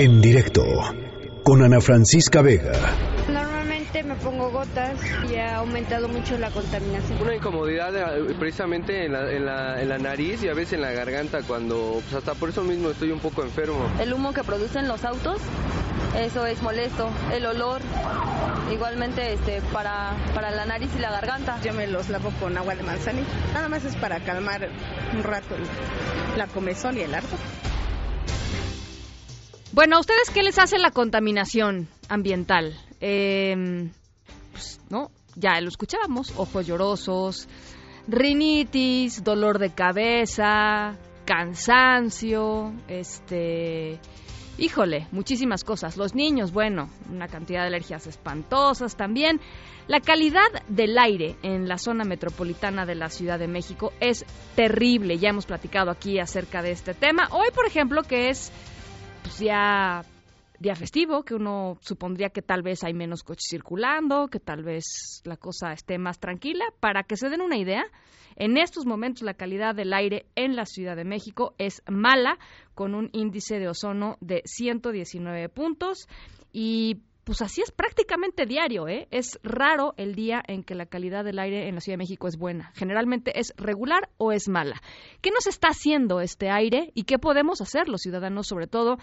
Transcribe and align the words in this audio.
En 0.00 0.20
directo 0.20 0.62
con 1.42 1.60
Ana 1.60 1.80
Francisca 1.80 2.40
Vega. 2.40 2.70
Normalmente 3.28 4.04
me 4.04 4.14
pongo 4.14 4.48
gotas 4.48 4.96
y 5.28 5.34
ha 5.34 5.56
aumentado 5.56 6.08
mucho 6.08 6.38
la 6.38 6.52
contaminación. 6.52 7.20
Una 7.20 7.34
incomodidad 7.34 7.96
eh, 7.96 8.32
precisamente 8.38 9.06
en 9.06 9.12
la, 9.12 9.28
en, 9.32 9.44
la, 9.44 9.82
en 9.82 9.88
la, 9.88 9.98
nariz 9.98 10.44
y 10.44 10.48
a 10.48 10.54
veces 10.54 10.74
en 10.74 10.82
la 10.82 10.92
garganta 10.92 11.40
cuando 11.42 12.00
pues 12.00 12.14
hasta 12.14 12.34
por 12.34 12.50
eso 12.50 12.62
mismo 12.62 12.90
estoy 12.90 13.10
un 13.10 13.18
poco 13.18 13.42
enfermo. 13.42 13.90
El 14.00 14.12
humo 14.12 14.32
que 14.32 14.44
producen 14.44 14.86
los 14.86 15.04
autos, 15.04 15.40
eso 16.16 16.46
es 16.46 16.62
molesto. 16.62 17.10
El 17.32 17.44
olor, 17.46 17.80
igualmente 18.72 19.32
este, 19.32 19.60
para, 19.72 20.12
para 20.32 20.52
la 20.52 20.64
nariz 20.64 20.90
y 20.96 21.00
la 21.00 21.10
garganta. 21.10 21.60
Yo 21.64 21.72
me 21.72 21.88
los 21.88 22.08
lavo 22.08 22.30
con 22.38 22.56
agua 22.56 22.76
de 22.76 22.84
manzanilla. 22.84 23.26
Nada 23.52 23.68
más 23.68 23.84
es 23.84 23.96
para 23.96 24.20
calmar 24.20 24.68
un 25.12 25.24
rato 25.24 25.56
la 26.36 26.46
comezón 26.46 26.96
y 26.98 27.00
el 27.00 27.12
ardor. 27.12 27.40
Bueno, 29.78 29.94
¿a 29.94 30.00
ustedes 30.00 30.30
qué 30.34 30.42
les 30.42 30.58
hace 30.58 30.76
la 30.76 30.90
contaminación 30.90 31.86
ambiental? 32.08 32.76
Eh, 33.00 33.88
pues, 34.50 34.80
¿no? 34.90 35.12
Ya 35.36 35.60
lo 35.60 35.68
escuchábamos, 35.68 36.32
ojos 36.36 36.66
llorosos, 36.66 37.48
rinitis, 38.08 39.22
dolor 39.22 39.60
de 39.60 39.70
cabeza, 39.72 40.96
cansancio, 41.24 42.72
este... 42.88 44.00
Híjole, 44.58 45.06
muchísimas 45.12 45.62
cosas. 45.62 45.96
Los 45.96 46.12
niños, 46.12 46.50
bueno, 46.50 46.90
una 47.08 47.28
cantidad 47.28 47.60
de 47.60 47.68
alergias 47.68 48.08
espantosas 48.08 48.96
también. 48.96 49.40
La 49.86 50.00
calidad 50.00 50.48
del 50.66 50.98
aire 50.98 51.36
en 51.44 51.68
la 51.68 51.78
zona 51.78 52.02
metropolitana 52.02 52.84
de 52.84 52.96
la 52.96 53.10
Ciudad 53.10 53.38
de 53.38 53.46
México 53.46 53.92
es 54.00 54.26
terrible. 54.56 55.18
Ya 55.18 55.28
hemos 55.28 55.46
platicado 55.46 55.92
aquí 55.92 56.18
acerca 56.18 56.62
de 56.62 56.72
este 56.72 56.94
tema. 56.94 57.28
Hoy, 57.30 57.50
por 57.54 57.64
ejemplo, 57.64 58.02
que 58.02 58.30
es 58.30 58.50
ya 59.36 60.02
día 60.58 60.74
festivo, 60.74 61.22
que 61.22 61.34
uno 61.34 61.78
supondría 61.80 62.30
que 62.30 62.42
tal 62.42 62.62
vez 62.62 62.82
hay 62.82 62.94
menos 62.94 63.22
coches 63.22 63.46
circulando, 63.48 64.28
que 64.28 64.40
tal 64.40 64.62
vez 64.62 65.20
la 65.24 65.36
cosa 65.36 65.72
esté 65.72 65.98
más 65.98 66.18
tranquila. 66.18 66.64
Para 66.80 67.04
que 67.04 67.16
se 67.16 67.28
den 67.28 67.40
una 67.40 67.56
idea, 67.56 67.84
en 68.36 68.56
estos 68.56 68.86
momentos 68.86 69.22
la 69.22 69.34
calidad 69.34 69.74
del 69.74 69.92
aire 69.92 70.26
en 70.34 70.56
la 70.56 70.64
Ciudad 70.64 70.96
de 70.96 71.04
México 71.04 71.54
es 71.58 71.82
mala, 71.88 72.38
con 72.74 72.94
un 72.94 73.10
índice 73.12 73.58
de 73.58 73.68
ozono 73.68 74.16
de 74.20 74.42
119 74.44 75.48
puntos 75.48 76.08
y 76.52 77.02
pues 77.28 77.42
así 77.42 77.60
es 77.60 77.70
prácticamente 77.70 78.46
diario, 78.46 78.88
¿eh? 78.88 79.06
Es 79.10 79.38
raro 79.42 79.92
el 79.98 80.14
día 80.14 80.42
en 80.48 80.64
que 80.64 80.74
la 80.74 80.86
calidad 80.86 81.26
del 81.26 81.38
aire 81.38 81.68
en 81.68 81.74
la 81.74 81.82
Ciudad 81.82 81.98
de 81.98 82.04
México 82.04 82.26
es 82.26 82.38
buena. 82.38 82.72
Generalmente 82.74 83.38
es 83.38 83.52
regular 83.58 84.08
o 84.16 84.32
es 84.32 84.48
mala. 84.48 84.80
¿Qué 85.20 85.30
nos 85.30 85.46
está 85.46 85.68
haciendo 85.68 86.22
este 86.22 86.48
aire 86.48 86.90
y 86.94 87.02
qué 87.02 87.18
podemos 87.18 87.60
hacer 87.60 87.90
los 87.90 88.00
ciudadanos, 88.00 88.46
sobre 88.46 88.66
todo, 88.66 88.96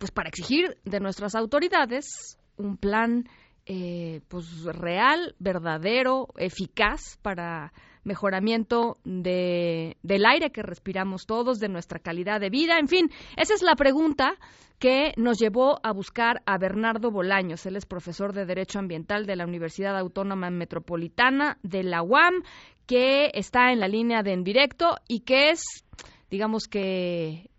pues 0.00 0.10
para 0.10 0.30
exigir 0.30 0.78
de 0.84 0.98
nuestras 0.98 1.36
autoridades 1.36 2.40
un 2.56 2.76
plan 2.76 3.28
eh, 3.66 4.20
pues 4.26 4.64
real, 4.64 5.36
verdadero, 5.38 6.26
eficaz 6.38 7.18
para 7.22 7.72
mejoramiento 8.02 8.96
de, 9.04 9.77
del 10.08 10.26
aire 10.26 10.50
que 10.50 10.62
respiramos 10.62 11.26
todos, 11.26 11.60
de 11.60 11.68
nuestra 11.68 12.00
calidad 12.00 12.40
de 12.40 12.50
vida, 12.50 12.78
en 12.78 12.88
fin, 12.88 13.10
esa 13.36 13.54
es 13.54 13.62
la 13.62 13.76
pregunta 13.76 14.34
que 14.78 15.12
nos 15.16 15.38
llevó 15.38 15.78
a 15.82 15.92
buscar 15.92 16.40
a 16.46 16.56
Bernardo 16.56 17.10
Bolaños. 17.10 17.66
Él 17.66 17.76
es 17.76 17.84
profesor 17.84 18.32
de 18.32 18.46
Derecho 18.46 18.78
Ambiental 18.78 19.26
de 19.26 19.36
la 19.36 19.44
Universidad 19.44 19.98
Autónoma 19.98 20.50
Metropolitana 20.50 21.58
de 21.62 21.82
la 21.82 22.02
UAM, 22.02 22.42
que 22.86 23.30
está 23.34 23.70
en 23.70 23.80
la 23.80 23.88
línea 23.88 24.22
de 24.22 24.32
en 24.32 24.44
directo 24.44 24.96
y 25.08 25.20
que 25.20 25.50
es, 25.50 25.84
digamos 26.30 26.68
que 26.68 27.50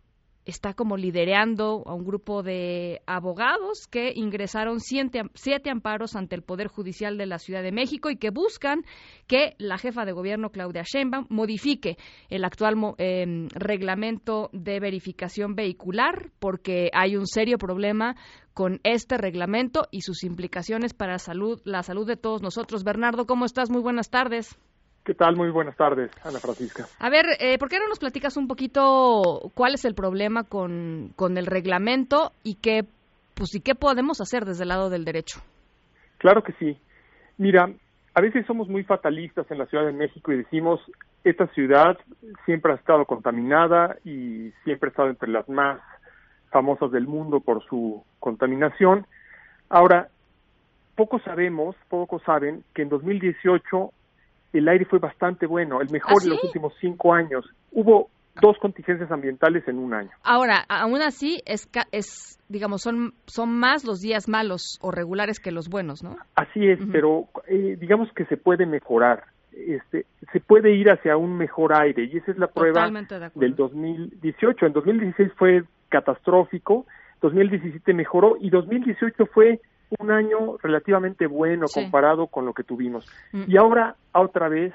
está 0.46 0.74
como 0.74 0.98
liderando 0.98 1.84
a 1.86 1.94
un 1.94 2.04
grupo 2.04 2.44
de 2.44 3.02
abogados 3.06 3.88
que 3.90 4.12
ingresaron 4.16 4.80
siete, 4.80 5.24
siete, 5.34 5.70
amparos 5.70 6.16
ante 6.16 6.36
el 6.36 6.42
Poder 6.42 6.68
Judicial 6.68 7.18
de 7.18 7.26
la 7.26 7.40
Ciudad 7.40 7.64
de 7.64 7.72
México 7.72 8.10
y 8.10 8.18
que 8.18 8.30
buscan 8.30 8.84
que 9.28 9.56
la 9.58 9.78
jefa 9.78 10.06
de 10.06 10.12
gobierno, 10.12 10.50
Claudia 10.50 10.84
Sheinbaum, 10.84 11.28
modifique 11.30 11.98
el 12.30 12.44
actual 12.44 12.76
eh, 12.98 13.48
reglamento 13.54 14.50
de 14.54 14.80
verificación 14.80 15.56
vehicular 15.56 16.32
porque 16.40 16.90
hay 16.94 17.16
un 17.16 17.28
serio 17.28 17.58
problema 17.58 18.16
con 18.54 18.80
este 18.84 19.18
reglamento 19.18 19.88
y 19.92 20.02
sus 20.02 20.24
implicaciones 20.24 20.94
para 20.94 21.18
salud, 21.18 21.62
la 21.64 21.84
salud 21.84 22.06
de 22.06 22.18
todos 22.18 22.42
nosotros. 22.42 22.84
Bernardo, 22.84 23.26
¿cómo 23.26 23.46
estás? 23.46 23.70
Muy 23.70 23.82
buenas 23.82 24.10
tardes. 24.10 24.58
¿Qué 25.10 25.16
tal? 25.16 25.36
Muy 25.36 25.50
buenas 25.50 25.76
tardes, 25.76 26.12
Ana 26.24 26.38
Francisca. 26.38 26.86
A 27.00 27.10
ver, 27.10 27.26
eh, 27.40 27.58
¿por 27.58 27.68
qué 27.68 27.80
no 27.80 27.88
nos 27.88 27.98
platicas 27.98 28.38
un 28.38 28.48
poquito 28.48 29.50
cuál 29.56 29.74
es 29.74 29.84
el 29.84 29.96
problema 29.96 30.44
con, 30.44 31.14
con 31.16 31.36
el 31.40 31.48
reglamento 31.48 32.32
y 32.44 32.58
qué, 32.62 32.84
pues, 33.34 33.56
y 33.56 33.60
qué 33.60 33.74
podemos 33.74 34.22
hacer 34.22 34.46
desde 34.46 34.66
el 34.66 34.70
lado 34.70 34.92
del 34.92 35.06
derecho? 35.06 35.40
Claro 36.20 36.44
que 36.44 36.54
sí. 36.60 36.78
Mira, 37.40 37.72
a 38.14 38.22
veces 38.22 38.46
somos 38.46 38.70
muy 38.70 38.84
fatalistas 38.84 39.50
en 39.50 39.58
la 39.58 39.66
Ciudad 39.66 39.88
de 39.88 39.94
México 39.94 40.32
y 40.32 40.38
decimos, 40.38 40.80
esta 41.24 41.48
ciudad 41.56 41.98
siempre 42.46 42.74
ha 42.74 42.76
estado 42.76 43.06
contaminada 43.06 43.96
y 44.06 44.52
siempre 44.64 44.90
ha 44.90 44.92
estado 44.92 45.10
entre 45.10 45.30
las 45.30 45.50
más 45.50 45.82
famosas 46.52 46.92
del 46.92 47.08
mundo 47.08 47.40
por 47.40 47.66
su 47.66 48.04
contaminación. 48.20 49.08
Ahora, 49.70 50.10
poco 50.96 51.18
sabemos, 51.22 51.76
pocos 51.90 52.22
saben 52.22 52.64
que 52.76 52.84
en 52.84 52.90
2018 52.90 53.92
el 54.54 54.68
aire 54.68 54.86
fue 54.86 55.00
bastante 55.00 55.46
bueno, 55.46 55.82
el 55.82 55.90
mejor 55.90 56.14
¿Ah, 56.18 56.20
sí? 56.22 56.30
de 56.30 56.36
los 56.36 56.44
últimos 56.44 56.74
cinco 56.80 57.14
años. 57.14 57.46
Hubo 57.72 58.10
dos 58.42 58.58
contingencias 58.60 59.12
ambientales 59.12 59.68
en 59.68 59.78
un 59.78 59.94
año. 59.94 60.12
Ahora, 60.24 60.66
aún 60.70 61.02
así, 61.02 61.42
es, 61.46 61.70
es 61.92 62.40
digamos, 62.48 62.82
son, 62.82 63.14
son 63.26 63.50
más 63.50 63.86
los 63.86 64.00
días 64.00 64.28
malos 64.28 64.80
o 64.82 64.92
regulares 64.92 65.40
que 65.40 65.52
los 65.52 65.70
buenos, 65.70 66.04
¿no? 66.04 66.18
Así 66.36 66.68
es, 66.68 66.80
uh 66.80 66.84
-huh. 66.84 66.92
pero 66.92 67.28
eh, 67.48 67.78
digamos 67.80 68.12
que 68.14 68.26
se 68.26 68.38
puede 68.38 68.66
mejorar. 68.66 69.24
Este, 69.52 70.06
se 70.32 70.40
puede 70.40 70.72
ir 70.74 70.90
hacia 70.90 71.18
un 71.18 71.36
mejor 71.38 71.74
aire 71.74 72.06
y 72.06 72.18
esa 72.18 72.32
es 72.32 72.38
la 72.38 72.48
prueba 72.48 72.90
del 73.36 73.56
2018. 73.56 74.66
En 74.66 74.74
2016 74.74 75.32
fue 75.36 75.64
catastrófico, 75.90 76.86
2017 77.22 77.94
mejoró 77.94 78.38
y 78.40 78.50
2018 78.52 79.26
fue 79.26 79.60
un 79.98 80.12
año 80.12 80.58
relativamente 80.62 81.28
bueno 81.28 81.68
sí. 81.68 81.82
comparado 81.82 82.28
con 82.28 82.46
lo 82.46 82.54
que 82.54 82.64
tuvimos. 82.64 83.08
Mm. 83.32 83.44
Y 83.48 83.58
ahora, 83.58 83.96
otra 84.12 84.50
vez, 84.50 84.74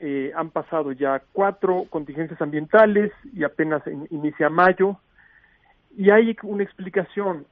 eh, 0.00 0.32
han 0.34 0.50
pasado 0.50 0.92
ya 0.92 1.22
cuatro 1.32 1.84
contingencias 1.90 2.40
ambientales 2.40 3.12
y 3.34 3.44
apenas 3.44 3.86
in, 3.86 4.06
inicia 4.10 4.48
mayo. 4.48 4.96
Y 5.96 6.10
hay 6.10 6.36
una 6.42 6.62
explicación. 6.62 7.46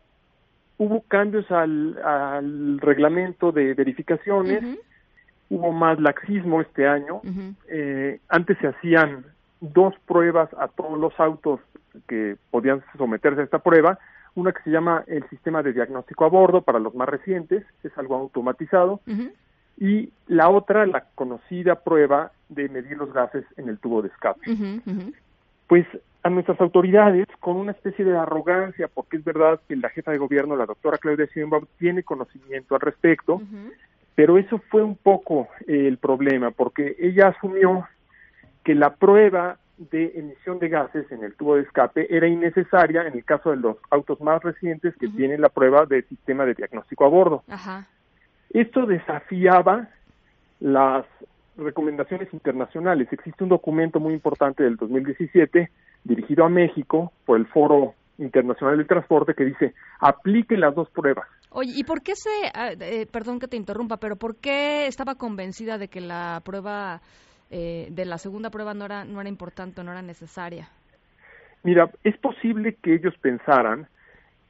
Hubo 0.78 1.02
cambios 1.02 1.50
al, 1.50 1.98
al 2.02 2.80
reglamento 2.80 3.52
de 3.52 3.74
verificaciones, 3.74 4.62
uh 4.62 4.66
-huh. 4.66 4.80
hubo 5.50 5.72
más 5.72 6.00
laxismo 6.00 6.62
este 6.62 6.88
año. 6.88 7.16
Uh 7.16 7.28
-huh. 7.28 7.54
eh, 7.68 8.20
antes 8.28 8.56
se 8.58 8.68
hacían 8.68 9.26
dos 9.60 9.94
pruebas 10.06 10.48
a 10.54 10.68
todos 10.68 10.98
los 10.98 11.12
autos 11.20 11.60
que 12.08 12.36
podían 12.50 12.82
someterse 12.96 13.42
a 13.42 13.44
esta 13.44 13.58
prueba 13.58 13.98
una 14.34 14.52
que 14.52 14.62
se 14.62 14.70
llama 14.70 15.04
el 15.06 15.28
sistema 15.28 15.62
de 15.62 15.72
diagnóstico 15.72 16.24
a 16.24 16.28
bordo 16.28 16.62
para 16.62 16.78
los 16.78 16.94
más 16.94 17.08
recientes, 17.08 17.64
es 17.82 17.96
algo 17.98 18.16
automatizado, 18.16 19.00
uh 19.06 19.10
-huh. 19.10 19.32
y 19.78 20.12
la 20.26 20.48
otra, 20.48 20.86
la 20.86 21.06
conocida 21.14 21.76
prueba 21.76 22.32
de 22.48 22.68
medir 22.68 22.96
los 22.96 23.12
gases 23.12 23.44
en 23.56 23.68
el 23.68 23.78
tubo 23.78 24.02
de 24.02 24.08
escape. 24.08 24.50
Uh 24.50 24.54
-huh. 24.54 25.14
Pues 25.66 25.86
a 26.22 26.28
nuestras 26.28 26.60
autoridades, 26.60 27.26
con 27.40 27.56
una 27.56 27.72
especie 27.72 28.04
de 28.04 28.16
arrogancia, 28.16 28.88
porque 28.88 29.16
es 29.16 29.24
verdad 29.24 29.60
que 29.68 29.76
la 29.76 29.88
jefa 29.88 30.10
de 30.10 30.18
gobierno, 30.18 30.56
la 30.56 30.66
doctora 30.66 30.98
Claudia 30.98 31.26
Sheinbaum, 31.26 31.66
tiene 31.78 32.02
conocimiento 32.02 32.74
al 32.74 32.80
respecto, 32.82 33.40
pero 34.14 34.36
eso 34.36 34.58
fue 34.70 34.82
un 34.82 34.96
poco 34.96 35.48
eh, 35.66 35.86
el 35.86 35.96
problema, 35.96 36.50
porque 36.50 36.96
ella 36.98 37.28
asumió 37.28 37.86
que 38.64 38.74
la 38.74 38.94
prueba 38.96 39.58
de 39.90 40.12
emisión 40.14 40.58
de 40.58 40.68
gases 40.68 41.10
en 41.10 41.24
el 41.24 41.34
tubo 41.34 41.56
de 41.56 41.62
escape 41.62 42.14
era 42.14 42.28
innecesaria 42.28 43.06
en 43.06 43.14
el 43.14 43.24
caso 43.24 43.50
de 43.50 43.56
los 43.56 43.78
autos 43.88 44.20
más 44.20 44.42
recientes 44.42 44.94
que 44.96 45.06
uh 45.06 45.10
-huh. 45.10 45.16
tienen 45.16 45.40
la 45.40 45.48
prueba 45.48 45.86
de 45.86 46.02
sistema 46.02 46.44
de 46.44 46.54
diagnóstico 46.54 47.06
a 47.06 47.08
bordo. 47.08 47.42
Ajá. 47.48 47.86
Esto 48.50 48.84
desafiaba 48.84 49.88
las 50.60 51.06
recomendaciones 51.56 52.28
internacionales. 52.34 53.08
Existe 53.10 53.42
un 53.42 53.50
documento 53.50 54.00
muy 54.00 54.12
importante 54.12 54.62
del 54.62 54.76
2017 54.76 55.70
dirigido 56.04 56.44
a 56.44 56.48
México 56.48 57.12
por 57.24 57.38
el 57.38 57.46
Foro 57.46 57.94
Internacional 58.18 58.76
del 58.76 58.86
Transporte 58.86 59.34
que 59.34 59.44
dice 59.44 59.74
aplique 59.98 60.58
las 60.58 60.74
dos 60.74 60.90
pruebas. 60.90 61.26
Oye, 61.50 61.72
¿y 61.74 61.84
por 61.84 62.02
qué 62.02 62.14
se, 62.14 62.30
eh, 62.54 63.06
perdón 63.10 63.40
que 63.40 63.48
te 63.48 63.56
interrumpa, 63.56 63.96
pero 63.96 64.16
por 64.16 64.36
qué 64.36 64.86
estaba 64.86 65.14
convencida 65.14 65.78
de 65.78 65.88
que 65.88 66.00
la 66.00 66.42
prueba 66.44 67.00
eh, 67.50 67.88
de 67.90 68.04
la 68.04 68.18
segunda 68.18 68.50
prueba 68.50 68.74
no 68.74 68.84
era, 68.84 69.04
no 69.04 69.20
era 69.20 69.28
importante, 69.28 69.82
no 69.82 69.90
era 69.92 70.02
necesaria? 70.02 70.68
Mira, 71.62 71.90
es 72.04 72.16
posible 72.16 72.76
que 72.82 72.94
ellos 72.94 73.14
pensaran 73.20 73.86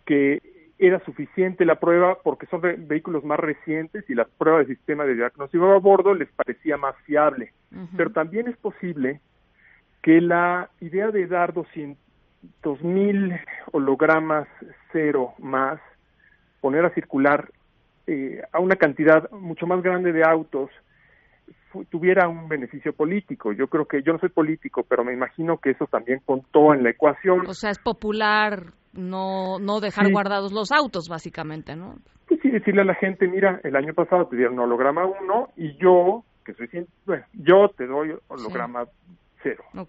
que 0.07 0.43
era 0.79 0.99
suficiente 1.05 1.65
la 1.65 1.75
prueba 1.79 2.19
porque 2.23 2.47
son 2.47 2.63
vehículos 2.63 3.23
más 3.25 3.39
recientes 3.39 4.09
y 4.09 4.15
la 4.15 4.25
prueba 4.25 4.61
de 4.61 4.67
sistema 4.67 5.05
de 5.05 5.15
diagnóstico 5.15 5.71
a 5.73 5.79
bordo 5.79 6.15
les 6.15 6.29
parecía 6.33 6.77
más 6.77 6.97
fiable. 7.05 7.53
Uh 7.71 7.81
-huh. 7.81 7.89
Pero 7.97 8.11
también 8.11 8.49
es 8.49 8.57
posible 8.57 9.21
que 10.03 10.21
la 10.21 10.71
idea 10.81 11.11
de 11.11 11.27
dar 11.27 11.53
200 11.53 12.83
mil 12.83 13.39
hologramas 13.73 14.49
cero 14.93 15.35
más, 15.39 15.81
poner 16.61 16.85
a 16.85 16.95
circular 16.95 17.51
eh, 18.07 18.43
a 18.53 18.59
una 18.59 18.77
cantidad 18.77 19.31
mucho 19.31 19.67
más 19.67 19.83
grande 19.83 20.13
de 20.13 20.25
autos, 20.25 20.71
tuviera 21.89 22.29
un 22.29 22.49
beneficio 22.49 22.93
político. 22.93 23.53
Yo 23.53 23.69
creo 23.69 23.87
que 23.87 24.03
yo 24.03 24.13
no 24.13 24.19
soy 24.19 24.31
político, 24.31 24.85
pero 24.89 25.05
me 25.05 25.13
imagino 25.13 25.59
que 25.59 25.71
eso 25.71 25.87
también 25.87 26.21
contó 26.25 26.75
en 26.75 26.83
la 26.83 26.91
ecuación. 26.91 27.47
O 27.47 27.55
sea, 27.55 27.71
es 27.71 27.79
popular 27.79 28.73
no 28.93 29.59
no 29.61 29.81
dejar 29.81 30.11
guardados 30.11 30.53
los 30.53 30.73
autos, 30.73 31.09
básicamente, 31.09 31.77
¿no? 31.77 31.97
Pues 32.29 32.41
sí, 32.41 32.51
decirle 32.51 32.83
a 32.83 32.85
la 32.85 32.95
gente, 32.95 33.29
mira, 33.29 33.61
el 33.65 33.77
año 33.77 33.95
pasado 33.95 34.27
te 34.27 34.37
dieron 34.37 34.59
holograma 34.59 35.05
1 35.05 35.49
y 35.57 35.77
yo, 35.77 36.25
que 36.45 36.55
soy 36.55 36.69
bueno, 37.07 37.25
yo 37.33 37.69
te 37.77 37.87
doy 37.87 38.15
holograma 38.29 38.85
0, 39.43 39.65
¿no? 39.75 39.87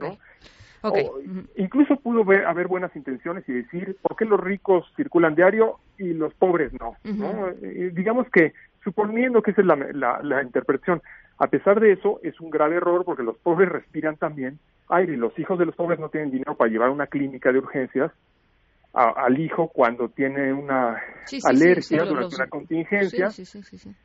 incluso 1.57 1.95
pudo 1.98 2.25
haber 2.48 2.68
buenas 2.68 2.95
intenciones 2.95 3.48
y 3.48 3.54
decir, 3.54 3.98
¿por 4.01 4.16
qué 4.18 4.25
los 4.25 4.39
ricos 4.39 4.92
circulan 4.95 5.36
diario 5.36 5.77
y 6.00 6.13
los 6.13 6.34
pobres 6.34 6.74
no? 6.74 6.95
¿no? 7.04 7.50
Eh, 7.62 7.92
digamos 7.94 8.27
que, 8.31 8.54
suponiendo 8.84 9.44
que 9.44 9.51
esa 9.51 9.62
es 9.62 9.68
la, 9.68 10.19
la 10.24 10.42
interpretación, 10.42 11.04
a 11.38 11.48
pesar 11.48 11.80
de 11.80 11.94
eso, 11.94 12.19
es 12.24 12.39
un 12.39 12.50
grave 12.50 12.75
error 12.75 13.04
porque 13.06 13.24
los 13.24 13.38
pobres 13.38 13.69
respiran 13.69 14.18
también 14.18 14.60
aire 14.89 15.13
y 15.13 15.18
los 15.18 15.38
hijos 15.39 15.57
de 15.57 15.66
los 15.66 15.75
pobres 15.75 16.00
no 16.00 16.10
tienen 16.10 16.31
dinero 16.31 16.56
para 16.56 16.69
llevar 16.69 16.89
a 16.89 16.92
una 16.92 17.07
clínica 17.07 17.51
de 17.51 17.60
urgencias 17.60 18.12
al 18.94 19.40
hijo 19.40 19.70
cuando 19.70 20.10
tiene 20.10 20.52
una 20.52 21.02
alergia 21.46 22.04
durante 22.04 22.36
una 22.36 22.48
contingencia. 22.48 23.30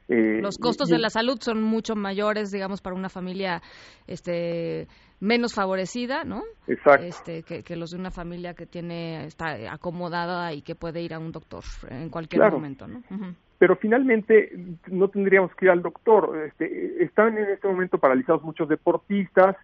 Eh, 0.08 0.40
los 0.40 0.58
costos 0.58 0.88
de 0.88 0.98
la 0.98 1.10
salud 1.10 1.38
son 1.40 1.62
mucho 1.62 1.96
mayores, 1.96 2.52
digamos, 2.52 2.80
para 2.80 2.94
una 2.94 3.08
familia 3.08 3.62
este 4.06 4.86
menos 5.18 5.54
favorecida, 5.54 6.24
¿no? 6.24 6.42
Exacto. 6.68 7.06
Este, 7.06 7.42
que, 7.42 7.76
los 7.76 7.90
de 7.90 7.98
una 7.98 8.10
familia 8.10 8.54
que 8.54 8.66
tiene 8.66 9.24
está 9.24 9.72
acomodada 9.72 10.52
y 10.52 10.62
que 10.62 10.74
puede 10.74 11.00
ir 11.00 11.14
a 11.14 11.18
un 11.18 11.32
doctor 11.32 11.64
en 11.88 12.10
cualquier 12.10 12.50
momento, 12.52 12.86
¿no? 12.86 13.02
pero 13.58 13.76
finalmente 13.76 14.52
no 14.88 15.08
tendríamos 15.08 15.54
que 15.54 15.66
ir 15.66 15.70
al 15.70 15.82
doctor. 15.82 16.46
Este, 16.46 17.02
están 17.02 17.38
en 17.38 17.48
este 17.50 17.66
momento 17.66 17.98
paralizados 17.98 18.42
muchos 18.42 18.68
deportistas, 18.68 19.56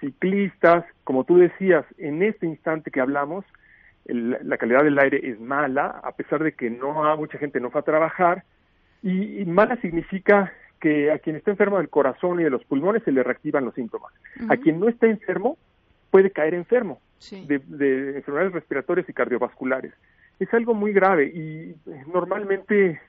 ciclistas, 0.00 0.84
como 1.04 1.24
tú 1.24 1.36
decías, 1.36 1.84
en 1.98 2.22
este 2.22 2.46
instante 2.46 2.90
que 2.90 3.00
hablamos, 3.00 3.44
la 4.08 4.56
calidad 4.56 4.84
del 4.84 4.98
aire 4.98 5.20
es 5.22 5.38
mala, 5.38 6.00
a 6.02 6.12
pesar 6.12 6.42
de 6.42 6.52
que 6.52 6.70
no 6.70 7.16
mucha 7.16 7.38
gente 7.38 7.60
no 7.60 7.70
va 7.70 7.80
a 7.80 7.84
trabajar, 7.84 8.44
y, 9.02 9.44
mala 9.44 9.76
significa 9.80 10.52
que 10.80 11.12
a 11.12 11.18
quien 11.18 11.36
está 11.36 11.50
enfermo 11.50 11.78
del 11.78 11.88
corazón 11.88 12.40
y 12.40 12.44
de 12.44 12.50
los 12.50 12.64
pulmones 12.64 13.02
se 13.02 13.12
le 13.12 13.22
reactivan 13.22 13.64
los 13.64 13.74
síntomas. 13.74 14.12
A 14.48 14.56
quien 14.56 14.80
no 14.80 14.88
está 14.88 15.06
enfermo 15.06 15.58
puede 16.10 16.30
caer 16.30 16.54
enfermo 16.54 17.00
de, 17.30 17.58
de 17.58 18.16
enfermedades 18.16 18.52
respiratorias 18.52 19.08
y 19.08 19.12
cardiovasculares. 19.12 19.92
Es 20.38 20.52
algo 20.54 20.74
muy 20.74 20.92
grave 20.92 21.26
y 21.26 21.74
normalmente 22.12 23.00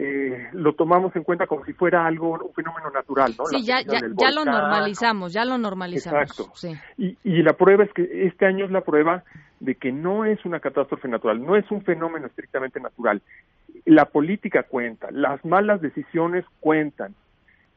eh, 0.00 0.48
lo 0.52 0.74
tomamos 0.74 1.14
en 1.16 1.24
cuenta 1.24 1.48
como 1.48 1.64
si 1.64 1.72
fuera 1.72 2.06
algo, 2.06 2.32
un 2.32 2.54
fenómeno 2.54 2.88
natural, 2.90 3.34
¿no? 3.36 3.46
Sí, 3.46 3.64
ya, 3.64 3.80
ya, 3.80 4.00
ya 4.16 4.30
lo 4.30 4.44
normalizamos, 4.44 5.32
ya 5.32 5.44
lo 5.44 5.58
normalizamos. 5.58 6.22
Exacto. 6.22 6.52
Y, 6.96 7.18
y 7.24 7.42
la 7.42 7.54
prueba 7.54 7.82
es 7.82 7.92
que 7.92 8.26
este 8.26 8.46
año 8.46 8.64
es 8.64 8.70
la 8.70 8.82
prueba 8.82 9.24
de 9.60 9.74
que 9.74 9.92
no 9.92 10.24
es 10.24 10.44
una 10.44 10.60
catástrofe 10.60 11.08
natural, 11.08 11.44
no 11.44 11.56
es 11.56 11.68
un 11.70 11.82
fenómeno 11.82 12.26
estrictamente 12.26 12.80
natural. 12.80 13.22
La 13.84 14.06
política 14.06 14.62
cuenta, 14.62 15.10
las 15.10 15.44
malas 15.44 15.80
decisiones 15.80 16.44
cuentan 16.60 17.14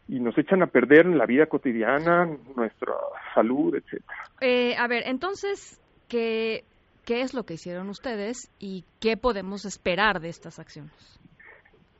y 0.07 0.19
nos 0.19 0.37
echan 0.37 0.61
a 0.61 0.67
perder 0.67 1.05
en 1.05 1.17
la 1.17 1.25
vida 1.25 1.45
cotidiana, 1.45 2.29
nuestra 2.55 2.93
salud, 3.33 3.75
etcétera. 3.75 4.17
Eh, 4.41 4.75
a 4.77 4.87
ver, 4.87 5.03
entonces, 5.05 5.79
¿qué, 6.09 6.63
¿qué 7.05 7.21
es 7.21 7.33
lo 7.33 7.43
que 7.43 7.53
hicieron 7.53 7.89
ustedes 7.89 8.51
y 8.59 8.83
qué 8.99 9.17
podemos 9.17 9.65
esperar 9.65 10.19
de 10.19 10.29
estas 10.29 10.59
acciones? 10.59 10.91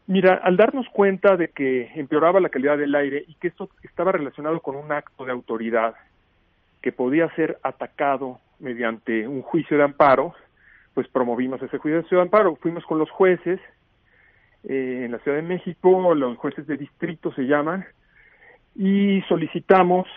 Mira, 0.07 0.41
al 0.43 0.57
darnos 0.57 0.87
cuenta 0.91 1.37
de 1.37 1.49
que 1.49 1.89
empeoraba 1.95 2.41
la 2.41 2.49
calidad 2.49 2.77
del 2.77 2.93
aire 2.95 3.23
y 3.27 3.35
que 3.35 3.47
esto 3.47 3.69
estaba 3.81 4.11
relacionado 4.11 4.59
con 4.59 4.75
un 4.75 4.91
acto 4.91 5.23
de 5.23 5.31
autoridad 5.31 5.95
que 6.81 6.91
podía 6.91 7.33
ser 7.35 7.59
atacado 7.63 8.39
mediante 8.61 9.27
un 9.27 9.41
juicio 9.41 9.77
de 9.77 9.83
amparo, 9.83 10.33
pues 10.93 11.07
promovimos 11.07 11.61
ese 11.61 11.77
juicio 11.77 12.03
de 12.09 12.21
amparo. 12.21 12.55
Fuimos 12.55 12.85
con 12.85 12.99
los 12.99 13.09
jueces 13.09 13.59
eh, 14.63 15.03
en 15.05 15.11
la 15.11 15.19
Ciudad 15.19 15.37
de 15.37 15.43
México, 15.43 16.13
los 16.13 16.37
jueces 16.37 16.67
de 16.67 16.77
distrito 16.77 17.33
se 17.33 17.43
llaman, 17.43 17.85
y 18.75 19.21
solicitamos 19.27 20.07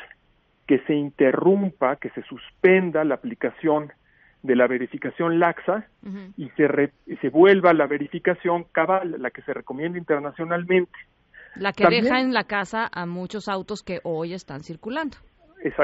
que 0.66 0.78
se 0.80 0.94
interrumpa, 0.94 1.96
que 1.96 2.10
se 2.10 2.22
suspenda 2.22 3.04
la 3.04 3.16
aplicación 3.16 3.92
de 4.42 4.56
la 4.56 4.66
verificación 4.66 5.40
laxa 5.40 5.86
y 6.36 6.50
se, 6.50 6.92
se 7.20 7.28
vuelva 7.30 7.72
la 7.72 7.86
verificación 7.86 8.64
cabal, 8.72 9.16
la 9.18 9.30
que 9.30 9.40
se 9.42 9.54
recomienda 9.54 9.98
internacionalmente. 9.98 10.92
La 11.56 11.72
que 11.72 11.88
deja 11.88 12.20
en 12.20 12.34
la 12.34 12.44
casa 12.44 12.90
a 12.92 13.06
muchos 13.06 13.48
autos 13.48 13.82
que 13.82 14.00
hoy 14.02 14.34
están 14.34 14.62
circulando, 14.62 15.16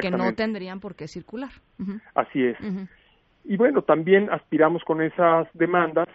que 0.00 0.10
no 0.10 0.34
tendrían 0.34 0.80
por 0.80 0.94
qué 0.94 1.08
circular. 1.08 1.50
Así 2.14 2.44
es. 2.44 2.56
Y 3.44 3.56
bueno, 3.56 3.82
también 3.82 4.30
aspiramos 4.30 4.82
con 4.84 5.02
esas 5.02 5.48
demandas 5.54 6.08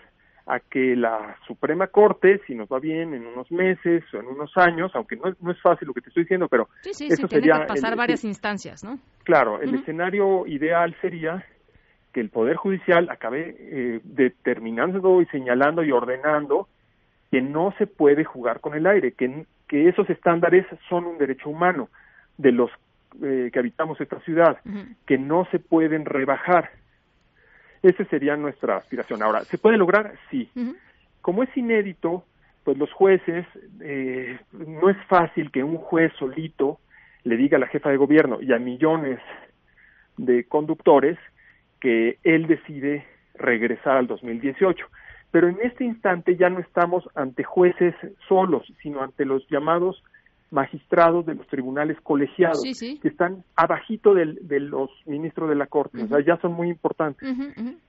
a 0.48 0.60
que 0.60 0.96
la 0.96 1.36
Suprema 1.48 1.88
Corte, 1.88 2.40
si 2.46 2.54
nos 2.54 2.70
va 2.70 2.80
bien 2.80 3.14
en 3.16 3.26
unos 3.26 3.52
meses 3.52 4.04
o 4.14 4.18
en 4.18 4.28
unos 4.28 4.56
años, 4.58 4.92
aunque 4.94 5.16
no 5.16 5.30
es, 5.30 5.42
no 5.42 5.52
es 5.52 5.60
fácil 5.60 5.88
lo 5.88 5.94
que 5.94 6.02
te 6.02 6.10
estoy 6.10 6.24
diciendo, 6.24 6.48
pero 6.48 6.70
sí, 6.82 6.94
sí, 6.94 7.08
eso 7.08 7.28
sí, 7.28 7.36
sería 7.36 7.62
que 7.62 7.66
pasar 7.66 7.96
varias 7.96 8.24
instancias, 8.24 8.84
¿no? 8.84 9.00
Claro, 9.24 9.60
el 9.60 9.74
escenario 9.74 10.46
ideal 10.46 10.96
sería 11.02 11.44
que 12.14 12.22
el 12.22 12.30
Poder 12.30 12.58
Judicial 12.58 13.10
acabe 13.10 13.56
eh, 13.60 14.02
determinando 14.04 15.22
y 15.22 15.26
señalando 15.26 15.84
y 15.84 15.92
ordenando 15.92 16.70
que 17.32 17.42
no 17.42 17.74
se 17.80 17.88
puede 17.88 18.24
jugar 18.24 18.60
con 18.62 18.76
el 18.76 18.86
aire, 18.86 19.14
que, 19.14 19.46
que 19.68 19.90
esos 19.90 20.08
estándares 20.12 20.66
son 20.88 21.06
un 21.06 21.18
derecho 21.18 21.50
humano 21.50 21.90
de 22.38 22.52
los 22.52 22.70
eh, 23.24 23.50
que 23.52 23.60
habitamos 23.60 24.00
esta 24.02 24.20
ciudad, 24.22 24.60
que 25.06 25.18
no 25.18 25.48
se 25.52 25.60
pueden 25.60 26.06
rebajar. 26.06 26.72
Esa 27.82 28.04
sería 28.06 28.36
nuestra 28.36 28.78
aspiración. 28.78 29.22
Ahora, 29.22 29.44
¿se 29.44 29.58
puede 29.58 29.78
lograr? 29.78 30.14
Sí. 30.32 30.50
Como 31.22 31.44
es 31.44 31.56
inédito, 31.56 32.26
pues 32.64 32.78
los 32.78 32.92
jueces, 32.92 33.46
eh, 33.82 34.40
no 34.52 34.90
es 34.90 34.98
fácil 35.08 35.52
que 35.52 35.64
un 35.64 35.78
juez 35.78 36.12
solito 36.18 36.80
le 37.24 37.38
diga 37.38 37.58
a 37.58 37.60
la 37.60 37.68
jefa 37.68 37.90
de 37.90 37.98
gobierno 37.98 38.42
y 38.42 38.52
a 38.54 38.60
millones 38.60 39.20
de 40.18 40.46
conductores 40.46 41.18
que 41.80 42.18
él 42.24 42.48
decide 42.48 43.06
regresar 43.36 43.98
al 43.98 44.08
2018. 44.08 44.88
Pero 45.32 45.50
en 45.50 45.58
este 45.62 45.84
instante 45.84 46.38
ya 46.38 46.50
no 46.50 46.60
estamos 46.60 47.08
ante 47.14 47.44
jueces 47.44 47.94
solos, 48.28 48.66
sino 48.82 49.02
ante 49.04 49.26
los 49.26 49.48
llamados 49.50 50.04
magistrados 50.56 51.26
de 51.26 51.36
los 51.36 51.46
tribunales 51.48 52.00
colegiados, 52.02 52.64
que 52.80 53.08
están 53.08 53.44
abajito 53.56 54.14
del, 54.14 54.40
de 54.48 54.62
los 54.62 54.90
ministros 55.06 55.50
de 55.50 55.56
la 55.56 55.68
Corte, 55.68 56.02
o 56.02 56.08
sea, 56.08 56.22
ya 56.22 56.38
son 56.38 56.54
muy 56.54 56.70
importantes. 56.70 57.30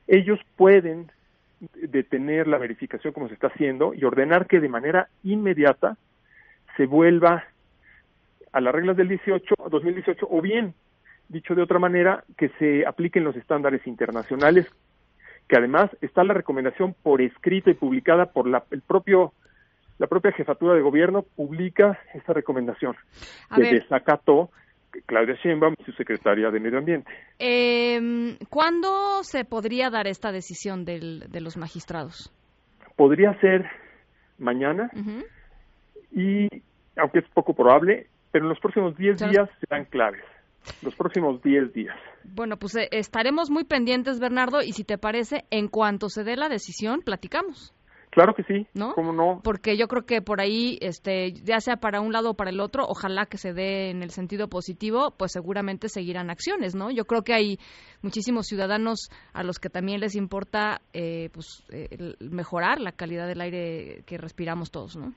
Ellos 0.06 0.40
pueden 0.56 1.10
detener 1.60 2.48
la 2.48 2.58
verificación 2.58 3.14
como 3.14 3.28
se 3.28 3.34
está 3.34 3.46
haciendo 3.46 3.94
y 3.94 4.04
ordenar 4.04 4.46
que 4.46 4.60
de 4.60 4.68
manera 4.68 5.08
inmediata 5.22 5.96
se 6.76 6.84
vuelva 6.86 7.44
a 8.52 8.60
las 8.60 8.74
reglas 8.74 8.96
del 8.96 9.08
18, 9.08 9.54
2018 9.70 10.26
o 10.28 10.42
bien 10.42 10.74
dicho 11.28 11.54
de 11.54 11.62
otra 11.62 11.78
manera, 11.78 12.24
que 12.36 12.50
se 12.58 12.86
apliquen 12.86 13.24
los 13.24 13.36
estándares 13.36 13.86
internacionales, 13.86 14.66
que 15.48 15.56
además 15.56 15.90
está 16.00 16.24
la 16.24 16.34
recomendación 16.34 16.94
por 17.02 17.20
escrito 17.20 17.70
y 17.70 17.74
publicada 17.74 18.26
por 18.26 18.46
la, 18.46 18.64
el 18.70 18.82
propio 18.82 19.32
la 19.98 20.06
propia 20.06 20.32
jefatura 20.32 20.74
de 20.74 20.82
gobierno 20.82 21.22
publica 21.22 21.98
esta 22.14 22.32
recomendación 22.32 22.94
que 23.54 23.62
desacató 23.62 24.50
Claudia 25.06 25.34
Sheinbaum 25.42 25.74
y 25.78 25.84
su 25.84 25.92
secretaria 25.92 26.50
de 26.50 26.60
Medio 26.60 26.78
Ambiente. 26.78 27.10
Eh, 27.38 28.38
¿Cuándo 28.48 29.22
se 29.22 29.44
podría 29.44 29.90
dar 29.90 30.06
esta 30.06 30.32
decisión 30.32 30.84
del, 30.84 31.24
de 31.30 31.40
los 31.40 31.56
magistrados? 31.56 32.32
Podría 32.96 33.38
ser 33.40 33.66
mañana 34.38 34.90
y, 36.12 36.48
aunque 36.96 37.18
es 37.18 37.28
poco 37.34 37.54
probable, 37.54 38.06
pero 38.30 38.44
en 38.44 38.48
los 38.50 38.60
próximos 38.60 38.96
10 38.96 39.18
días 39.30 39.50
serán 39.60 39.84
claves 39.86 40.22
los 40.82 40.94
próximos 40.94 41.42
10 41.42 41.72
días. 41.72 41.96
Bueno, 42.24 42.56
pues 42.56 42.74
eh, 42.76 42.88
estaremos 42.90 43.50
muy 43.50 43.64
pendientes, 43.64 44.18
Bernardo, 44.18 44.62
y 44.62 44.72
si 44.72 44.84
te 44.84 44.98
parece, 44.98 45.44
en 45.50 45.68
cuanto 45.68 46.08
se 46.08 46.24
dé 46.24 46.36
la 46.36 46.48
decisión, 46.48 47.02
platicamos. 47.02 47.72
Claro 48.16 48.32
que 48.32 48.44
sí, 48.44 48.66
¿no? 48.72 48.94
¿Cómo 48.94 49.12
no? 49.12 49.42
Porque 49.44 49.76
yo 49.76 49.88
creo 49.88 50.06
que 50.06 50.22
por 50.22 50.40
ahí, 50.40 50.78
este, 50.80 51.32
ya 51.32 51.60
sea 51.60 51.76
para 51.76 52.00
un 52.00 52.14
lado 52.14 52.30
o 52.30 52.34
para 52.34 52.48
el 52.48 52.60
otro, 52.60 52.86
ojalá 52.88 53.26
que 53.26 53.36
se 53.36 53.52
dé 53.52 53.90
en 53.90 54.02
el 54.02 54.08
sentido 54.08 54.48
positivo, 54.48 55.12
pues 55.18 55.32
seguramente 55.32 55.90
seguirán 55.90 56.30
acciones, 56.30 56.74
¿no? 56.74 56.90
Yo 56.90 57.04
creo 57.04 57.20
que 57.20 57.34
hay 57.34 57.58
muchísimos 58.00 58.46
ciudadanos 58.46 59.10
a 59.34 59.42
los 59.42 59.58
que 59.58 59.68
también 59.68 60.00
les 60.00 60.16
importa, 60.16 60.80
eh, 60.94 61.28
pues, 61.34 61.62
eh, 61.70 62.14
mejorar 62.20 62.80
la 62.80 62.92
calidad 62.92 63.28
del 63.28 63.42
aire 63.42 64.02
que 64.06 64.16
respiramos 64.16 64.70
todos, 64.70 64.96
¿no? 64.96 65.12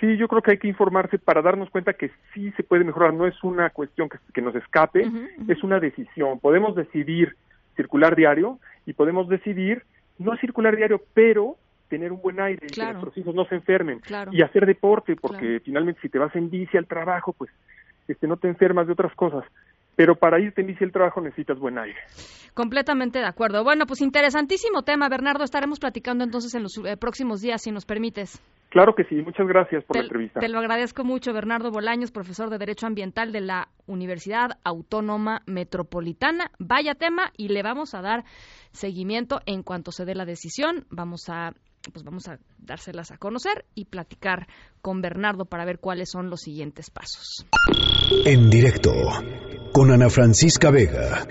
Sí, 0.00 0.16
yo 0.16 0.26
creo 0.26 0.40
que 0.40 0.52
hay 0.52 0.58
que 0.58 0.68
informarse 0.68 1.18
para 1.18 1.42
darnos 1.42 1.68
cuenta 1.68 1.92
que 1.92 2.10
sí 2.32 2.52
se 2.52 2.62
puede 2.62 2.84
mejorar, 2.84 3.12
no 3.12 3.26
es 3.26 3.34
una 3.44 3.68
cuestión 3.68 4.08
que, 4.32 4.40
nos 4.40 4.54
escape, 4.54 5.06
es 5.46 5.62
una 5.62 5.78
decisión. 5.78 6.40
Podemos 6.40 6.74
decidir 6.74 7.36
circular 7.76 8.16
diario 8.16 8.58
y 8.86 8.94
podemos 8.94 9.28
decidir 9.28 9.82
no 10.18 10.34
circular 10.38 10.74
diario, 10.74 11.02
pero 11.12 11.56
tener 11.90 12.12
un 12.12 12.22
buen 12.22 12.40
aire, 12.40 12.68
que 12.68 12.82
nuestros 12.82 13.18
hijos 13.18 13.34
no 13.34 13.44
se 13.44 13.56
enfermen 13.56 14.00
y 14.30 14.40
hacer 14.40 14.64
deporte, 14.64 15.16
porque 15.16 15.60
finalmente 15.62 16.00
si 16.00 16.08
te 16.08 16.18
vas 16.18 16.34
en 16.34 16.48
bici 16.48 16.78
al 16.78 16.86
trabajo, 16.86 17.34
pues 17.34 17.50
este 18.08 18.26
no 18.26 18.38
te 18.38 18.48
enfermas 18.48 18.86
de 18.86 18.94
otras 18.94 19.14
cosas 19.14 19.44
pero 20.00 20.16
para 20.16 20.40
irte 20.40 20.62
en 20.62 20.68
bici 20.68 20.82
al 20.82 20.92
trabajo 20.92 21.20
necesitas 21.20 21.58
buen 21.58 21.76
aire. 21.76 21.98
Completamente 22.54 23.18
de 23.18 23.26
acuerdo. 23.26 23.62
Bueno, 23.64 23.84
pues 23.84 24.00
interesantísimo 24.00 24.82
tema, 24.82 25.10
Bernardo. 25.10 25.44
Estaremos 25.44 25.78
platicando 25.78 26.24
entonces 26.24 26.54
en 26.54 26.62
los 26.62 26.78
eh, 26.78 26.96
próximos 26.96 27.42
días, 27.42 27.60
si 27.60 27.70
nos 27.70 27.84
permites. 27.84 28.42
Claro 28.70 28.94
que 28.94 29.04
sí, 29.04 29.16
muchas 29.16 29.46
gracias 29.46 29.84
por 29.84 29.98
la 29.98 30.04
entrevista. 30.04 30.40
Te 30.40 30.48
lo 30.48 30.58
agradezco 30.58 31.04
mucho, 31.04 31.34
Bernardo 31.34 31.70
Bolaños, 31.70 32.12
profesor 32.12 32.48
de 32.48 32.56
Derecho 32.56 32.86
Ambiental 32.86 33.30
de 33.30 33.42
la 33.42 33.68
Universidad 33.86 34.58
Autónoma 34.64 35.42
Metropolitana. 35.44 36.50
Vaya 36.58 36.94
tema 36.94 37.32
y 37.36 37.48
le 37.48 37.62
vamos 37.62 37.94
a 37.94 38.00
dar 38.00 38.24
seguimiento 38.72 39.40
en 39.44 39.62
cuanto 39.62 39.92
se 39.92 40.06
dé 40.06 40.14
la 40.14 40.24
decisión. 40.24 40.86
Vamos 40.88 41.28
a 41.28 41.52
pues 41.92 42.04
vamos 42.04 42.28
a 42.28 42.38
dárselas 42.58 43.10
a 43.10 43.18
conocer 43.18 43.64
y 43.74 43.86
platicar 43.86 44.46
con 44.82 45.00
Bernardo 45.00 45.44
para 45.44 45.64
ver 45.64 45.78
cuáles 45.78 46.10
son 46.10 46.30
los 46.30 46.40
siguientes 46.40 46.90
pasos. 46.90 47.46
En 48.24 48.50
directo 48.50 48.92
con 49.72 49.90
Ana 49.90 50.10
Francisca 50.10 50.70
Vega. 50.70 51.26